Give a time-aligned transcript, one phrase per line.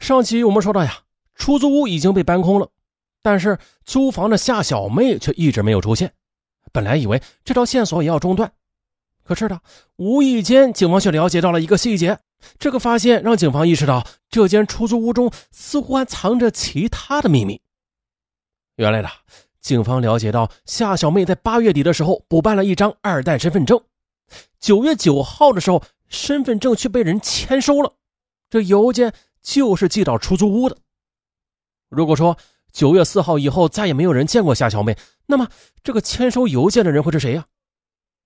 [0.00, 1.02] 上期我们说到呀，
[1.34, 2.68] 出租屋已经被搬空了，
[3.22, 6.10] 但是租房的夏小妹却一直没有出现。
[6.72, 8.50] 本来以为这条线索也要中断，
[9.22, 9.60] 可是呢，
[9.96, 12.18] 无意间警方却了解到了一个细节。
[12.58, 17.60] 这个发现让警方意识到，这间出租屋中似乎还藏着其他的秘密。
[18.76, 19.08] 原来呢，
[19.60, 23.78] 警方了解到夏小妹在八月底的时候补办了一张二代身份证，
[24.58, 27.92] 九月九号的时候，身份证却被人签收了。
[28.48, 29.12] 这邮件。
[29.42, 30.76] 就是寄到出租屋的。
[31.88, 32.36] 如果说
[32.72, 35.48] 九月四号以后再也没有人见过夏小妹，那么
[35.82, 37.44] 这个签收邮件的人会是谁呀？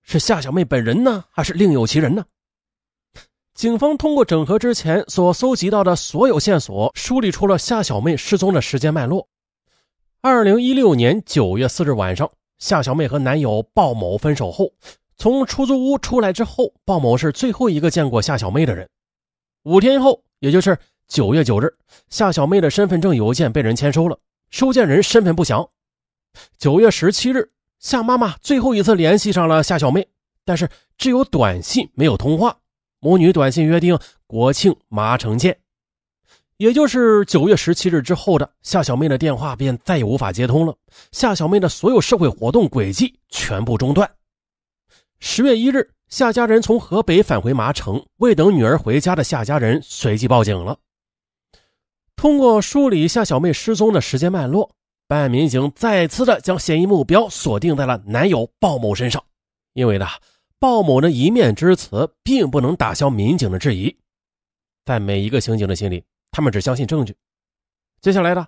[0.03, 2.23] 是夏小妹本人呢，还是另有其人呢？
[3.55, 9.27] 警方通过整合之前所搜集到的所有线索，梳理出了夏小妹失踪的时间脉络。
[10.21, 14.71] 二零一六年九月四日晚上，夏小妹和男友鲍某分手后，
[15.17, 18.87] 从出租屋出来之后，鲍某是最后一个见过夏小妹的人。
[19.63, 20.77] 五天后，也就是。
[21.07, 21.71] 九月九日，
[22.09, 24.17] 夏小妹的身份证邮件被人签收了，
[24.49, 25.67] 收件人身份不详。
[26.57, 30.05] 九月十七日，夏妈妈最后一次联系上了夏小妹，
[30.43, 30.67] 但是
[30.97, 32.57] 只有短信没有通话。
[32.99, 35.55] 母女短信约定国庆麻城见，
[36.57, 40.75] 也就是九月十七日之后的夏小妹的电话便再也无法接通了，
[41.11, 44.09] 夏小妹的所有社会活动轨迹全部中断。
[45.19, 50.75] 十月一日，夏家人从河北返回麻城，未等女儿回家的夏家人随即报警了。
[52.15, 54.71] 通过梳理夏小妹失踪的时间脉络，
[55.07, 59.23] 办案民警再次的将嫌疑目标锁定在了男友鲍某身上。
[59.73, 60.07] 因为呢，
[60.57, 63.95] 鲍某的一面之词并不能打消民警的质疑。
[64.85, 67.15] 在每一个刑警的心里，他们只相信证据。
[68.01, 68.47] 接下来呢，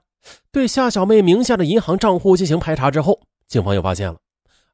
[0.52, 4.18] 对夏小妹名下的银行账户进行排查之后，警方又发现了，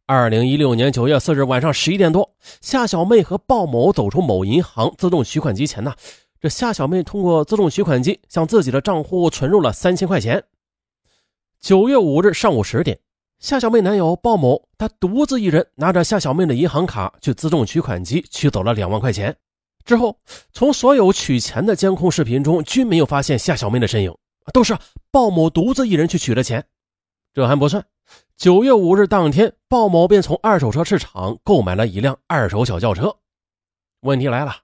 [0.05, 5.93] 二零一六年九月四日晚上十一点多，夏小妹和鲍某走出某银行自动取款机前呢。
[6.43, 10.43] 这夏小妹通过自动取款机向自己的账户存入了三千块钱。
[11.61, 12.99] 九月五日上午十点，
[13.39, 19.33] 夏小妹男友鲍某他独自一人拿着夏小妹的银行卡去自动取款机取走了两万块钱。
[19.85, 20.19] 之后，
[20.51, 24.13] 从所有取钱的监控视频中均没有发现夏小妹的身影，
[24.51, 24.77] 都是
[25.11, 26.61] 鲍某独自一人去取的钱。
[27.33, 27.85] 这还不算，
[28.35, 33.15] 九月五日当天，鲍某便从二手车市场购买了一辆二手小轿车。
[34.01, 34.57] 问题来了。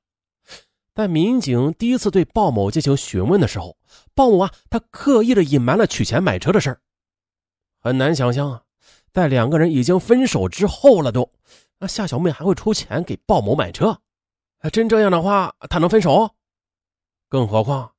[0.99, 3.77] 在民警第一次对鲍某进行询问的时候，
[4.13, 6.81] 鲍某啊，他刻意的隐瞒了取钱买车的事儿。
[7.79, 8.61] 很难想象啊，
[9.13, 11.31] 在两个人已经分手之后了，都
[11.77, 13.97] 那夏小妹还会出钱给鲍某买车？
[14.57, 16.35] 还真这样的话，他能分手？
[17.29, 17.89] 更何况，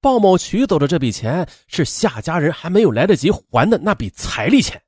[0.00, 4.82] 鲍某取走的这笔钱是夏家人还没有来得及还的那笔彩礼钱。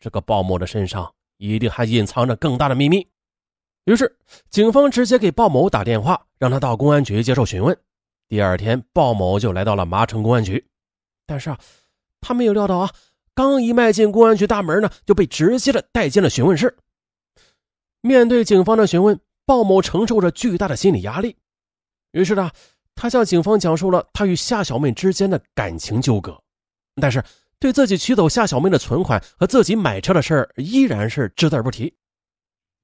[0.00, 3.06] 这个鲍某的身上一定还隐藏着更大的秘密。
[3.84, 7.76] 于是，警方直接给鲍某打电话，让他到公安局接受询问。
[8.28, 10.64] 第二天，鲍某就来到了麻城公安局。
[11.26, 11.58] 但是啊，
[12.20, 12.90] 他没有料到啊，
[13.34, 16.76] 刚一迈进公安局大门呢，就被直接的带进了询问室。
[18.00, 21.36] 面对警方的询问，鲍某承受着巨大的心理压力。
[22.12, 22.50] 于是呢，
[22.94, 26.40] 他向警方讲述了他与夏小妹之间的感情纠葛，
[27.00, 27.22] 但是
[27.58, 31.94] 对自己取走夏小妹的存款和自己买车的事儿，依然是只字不提。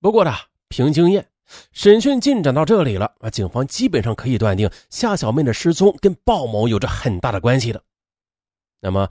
[0.00, 0.32] 不过呢。
[0.70, 1.24] 凭经验，
[1.72, 7.82] 审讯进展到这里了啊，警方基本上可以断定夏小妹的失踪跟鲍某有着很大的关系的。
[8.80, 9.08] 那么，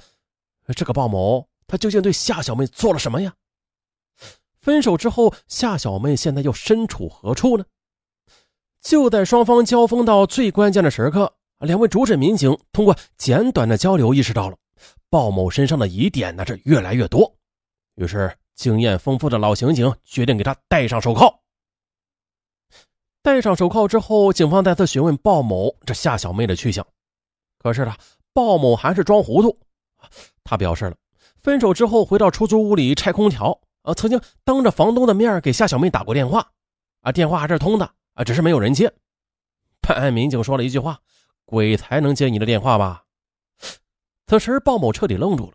[0.75, 3.33] 这个鲍某他究竟对夏小妹做了什么呀？
[4.61, 7.65] 分手之后，夏小妹现在又身处何处呢？
[8.81, 14.57] 就在双方交锋到最关键的时刻，两位主审民警通过简短的交流，意识到了
[15.09, 17.35] 鲍某身上的疑点呢是越来越多，
[17.95, 21.42] 于是经验丰富的老刑警决定给他戴上手铐。
[23.23, 26.85] 戴上手铐之后，警方再次询问鲍某这夏小妹的去向。
[27.57, 27.95] 可是呢，
[28.33, 29.57] 鲍某还是装糊涂。
[30.43, 30.95] 他表示了，
[31.41, 36.51] 分手之后回到出租屋里拆空调，啊，曾经当着房东的面给夏小妹打过电话，
[36.99, 38.93] 啊，电话还是通的，啊，只是没有人接。
[39.79, 40.99] 办案民警说了一句话
[41.47, 43.05] ：“鬼才能接你的电话吧？”
[44.27, 45.53] 此时鲍某彻底愣住了。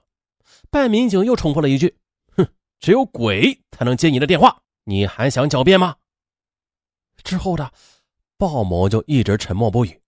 [0.71, 1.99] 办案民警又重复了一句
[2.35, 2.49] ：“哼，
[2.81, 5.97] 只有鬼才能接你的电话，你还想狡辩吗？”
[7.23, 7.71] 之后的
[8.37, 10.01] 鲍某就一直沉默不语，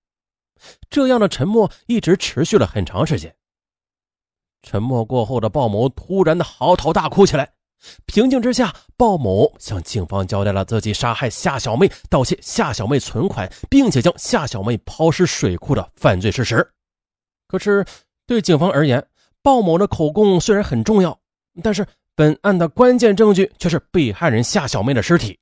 [0.89, 3.35] 这样的沉默一直持续了很长时间。
[4.63, 7.51] 沉默过后的鲍某突然的嚎啕大哭起来。
[8.05, 16.57] 平静之下，鲍某向警方交代了自己杀害夏小妹、盗窃夏小妹存款，并且将夏小妹抛尸水库的犯罪事实。
[17.49, 17.83] 可是，
[18.27, 19.03] 对警方而言，
[19.43, 21.19] 鲍某的口供虽然很重要，
[21.63, 25.41] 但是本案的关键证据却是被害人夏小妹的尸体。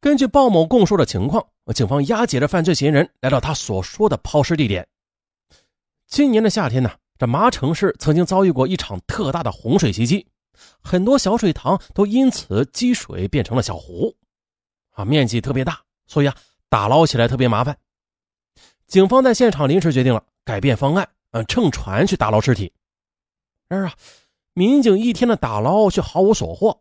[0.00, 4.86] 根据鲍某供述的情况，警方押解着犯罪嫌疑人来到他所说的抛尸地点。
[6.06, 10.26] 今年的夏天呢，这麻城市曾经遭遇过一场特大的洪水袭击，
[10.80, 14.14] 很多小水塘都因此积水变成了小湖，
[14.92, 16.34] 啊，面积特别大，所以啊，
[16.68, 17.76] 打捞起来特别麻烦。
[18.86, 22.72] 警方在现场临时决定了改变方案，嗯，乘船去打捞尸体。
[23.68, 23.94] 然而啊，
[24.54, 26.80] 民警一天的打捞却毫无所获，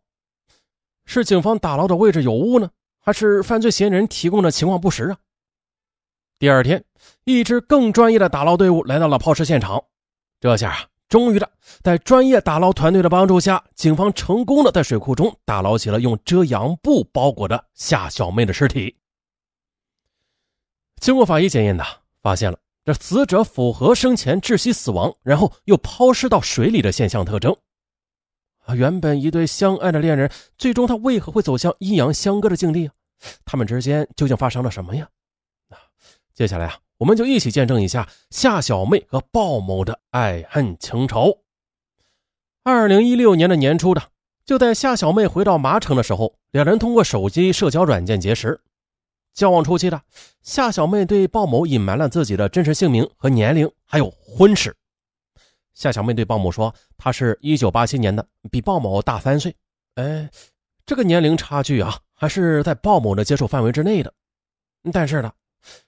[1.03, 2.71] 是警方打捞的位置有误呢，
[3.07, 5.17] 还是犯罪嫌疑人提供的情况不实啊？
[6.39, 6.83] 第二天，
[7.23, 9.81] 一支更专业的打捞队伍来到了抛尸现场。
[10.41, 11.49] 这下啊，终于的，
[11.81, 18.93] 在专业打捞团队的帮助下，警方成功的在水库中打捞起了用遮阳布包裹的夏小妹的尸体。
[20.99, 21.85] 经过法医检验的，
[22.21, 27.55] 发现了这死者符合生前窒息死亡，然后又抛尸到水里的现象特征。
[28.67, 32.93] 啊，原本一对相爱的恋人，最终他为何会走向阴阳相隔的境地啊？
[33.45, 35.07] 他们之间究竟发生了什么呀？
[36.35, 41.39] 接下来啊，我们就一起见证一下夏小妹和鲍某的爱恨情仇。
[42.63, 44.03] 二零一六年的年初的，
[44.45, 48.59] 就在夏小妹回到麻城的时候，两人通过手机社交软件结识。
[49.33, 50.01] 交往初期的
[50.41, 54.75] 夏小妹对鲍某隐瞒了自己的真实姓名和年龄，还有婚史。
[55.77, 59.55] 夏小妹对鲍某说，她是一九八七年的，比鲍某大三岁。
[59.93, 60.27] 哎，
[60.87, 64.11] 这个年龄差距啊，还是在鲍某的接受范围之内的。
[64.91, 65.31] 但是呢。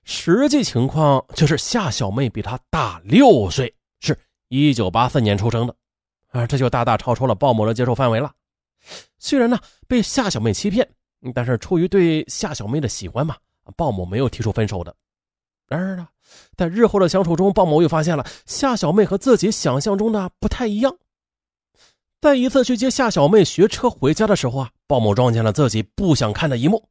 [0.04, 4.18] 实际情况就是夏小妹比他大六岁，是
[4.50, 5.74] 一九八四年出生的，
[6.32, 8.34] 啊，这就大大超出了鲍某的接受范围了。
[9.20, 9.58] 虽然呢
[9.88, 10.86] 被夏小妹欺骗，
[11.34, 13.38] 但是出于对夏小妹的喜欢嘛，
[13.78, 14.94] 鲍某没有提出分手的。
[15.68, 16.06] 然而呢，
[16.56, 20.98] 在日后的相处中，鲍某又发现了夏小妹和自己想象中的不太一样。
[22.22, 26.84] 在一次去接夏小妹学车回家的时候啊，鲍某撞见了自己不想看的一幕。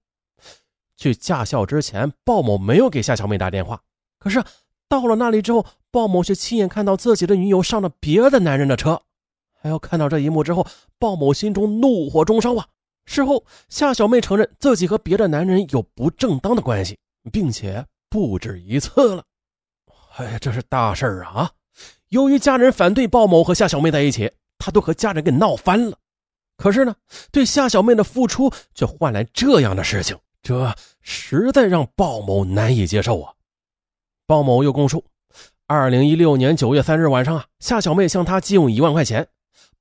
[0.96, 3.80] 去驾校之前，鲍某没有给夏小妹打电话。
[4.18, 4.42] 可是
[4.88, 9.00] 到了那里之后，鲍某却亲眼看到自己的女友上了别的男人的车。
[9.60, 10.66] 还要看到这一幕之后，
[10.98, 12.66] 鲍某心中怒火中烧啊！
[13.04, 16.98] 事后，夏小妹承认自己和别的男人有不正当的关系，
[17.30, 19.24] 并且不止一次了。
[20.16, 21.50] 哎呀，这是大事啊！
[22.08, 25.96] 由于家人反对鲍某和夏小妹在一起，他都和家人给闹翻了。
[26.56, 26.94] 可是呢，
[27.30, 30.18] 对夏小妹的付出却换来这样的事情。
[30.42, 33.32] 这实在让鲍某难以接受啊！
[34.26, 35.04] 鲍某又供述，
[35.66, 39.28] 二零一六年九月三日晚上啊，夏小妹向他借用一万块钱，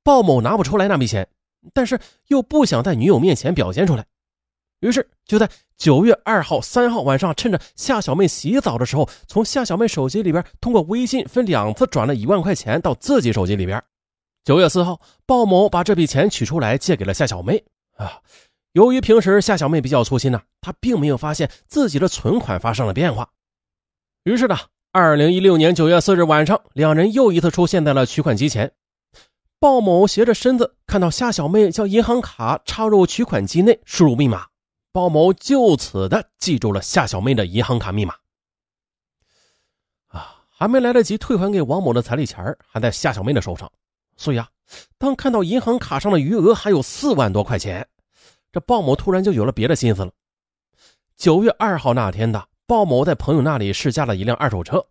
[0.03, 1.27] 鲍某拿不出来那笔钱，
[1.73, 4.05] 但是又不想在女友面前表现出来，
[4.79, 13.83] 于是就在九月二号、三号晚上，趁着夏小妹洗澡的时候，从夏小妹手机里边通过微信分两次转了一万块钱到自己手机里边。
[14.43, 17.63] 九月四号，鲍某把这笔钱取出来借给了夏小妹
[17.97, 18.21] 啊。
[18.73, 23.29] 由于平时夏小妹比较粗心呢，她并没有发现自己的存款发生了变化。
[24.23, 24.55] 于是呢，
[24.91, 28.71] 二零一六年九月四日晚上，两人又一次出现在了取款机前。
[29.59, 34.45] 鲍某斜着身子，看到夏小妹将银行卡插入取款机内，输入密码。
[34.97, 38.15] 鲍某就此的记住了夏小妹的银行卡密码。
[40.07, 43.71] 啊，还没来得及退还给王某的彩礼钱还在夏小妹的手上。
[44.15, 44.49] 所以啊，
[44.97, 47.87] 当看到银行卡上的余额还有四万多块钱。
[48.51, 50.11] 这鲍某突然就有了别的心思了。
[51.15, 54.83] 九月二号那天的，鲍某在朋友那里试驾了一辆二手车，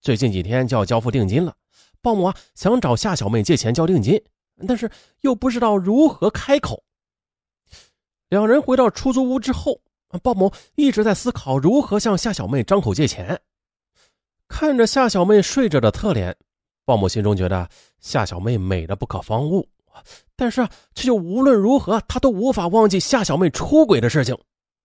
[0.00, 1.52] 最近几天就要交付定金了。
[2.00, 4.22] 鲍某啊想找夏小妹借钱交定金，
[4.68, 4.88] 但是
[5.22, 6.80] 又不知道如何开口。
[8.28, 9.80] 两人回到出租屋之后，
[10.22, 13.40] 鲍某一直在思考如何向夏小妹张口借钱。
[14.46, 16.36] 看着夏小妹睡着的侧脸，
[16.84, 17.68] 鲍某心中觉得
[18.00, 19.68] 夏小妹美的不可方物。
[20.36, 24.36] 但是却又无论如何，他都无法忘记夏小妹出轨的事情。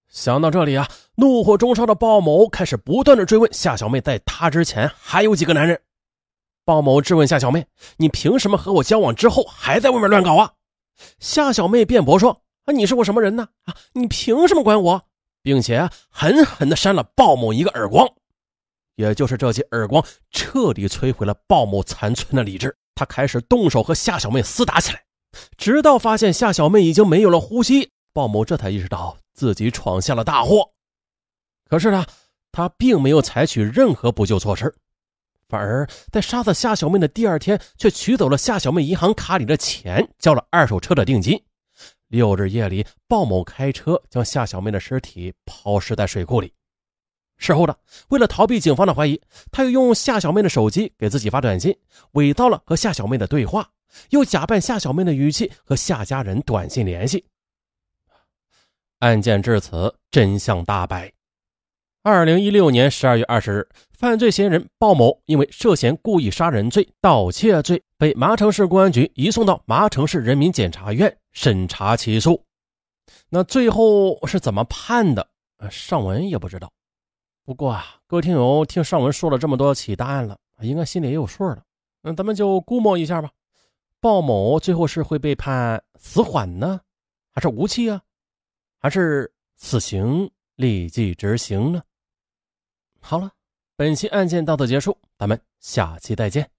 [0.10, 5.80] 想到这里啊，怒火中烧的鲍某开始不断的追问夏小妹，在他之前还有几个男人。
[6.66, 7.66] 鲍某质问夏小妹
[7.98, 10.54] ：“你凭什么和我交往之后还在外面乱搞啊？”
[11.20, 13.50] 夏小妹辩驳说：“啊，你是我什么人呢？
[13.64, 15.02] 啊，你凭什么管我？”
[15.44, 18.08] 并且狠狠地扇了鲍某一个耳光。
[18.96, 22.74] 也就是这记耳光，彻底摧毁了鲍某残存的理智。
[22.96, 25.04] 他开始动手和夏小妹厮打起来，
[25.58, 30.70] 直到发现夏小妹已经没有了呼吸，鲍某这才意识到自己闯下了大祸。
[31.68, 32.06] 可是呢，
[32.52, 34.74] 他并没有采取任何补救措施，
[35.50, 41.44] 反而在杀死夏小妹的第二天，却取走了夏小妹银行卡里的钱，交了二手车的定金。
[42.14, 46.54] 六日夜里，鲍某开车将夏小妹的尸体抛尸在水库里。
[47.38, 47.76] 事后呢，
[48.10, 49.20] 为了逃避警方的怀疑，
[49.52, 51.76] 他又用夏小妹的手机给自己发短信，
[52.12, 53.68] 伪造了和夏小妹的对话，
[54.12, 57.26] 又假扮夏小妹的语气和夏家人短信联系。
[59.00, 61.12] 案件至此，真相大白。
[62.06, 72.44] 二零一六年十二月二十日，犯罪嫌疑人鲍某因为涉嫌故意杀人罪、盗窃罪，被麻城市公安局移送到麻城市人民检察院审查起诉。
[73.30, 75.26] 那最后是怎么判的？
[75.72, 76.70] 上文也不知道。
[77.46, 81.64] 不过啊，各位听友听上文说了这么多起大案了，应该心里也有数了。
[82.02, 83.32] 那咱们就估摸一下吧。
[84.02, 86.82] 鲍某最后是会被判死缓呢，
[87.32, 88.02] 还是无期啊，
[88.78, 91.82] 还是死刑立即执行呢？
[93.06, 93.30] 好了，
[93.76, 96.53] 本期案件到此结束，咱们下期再见。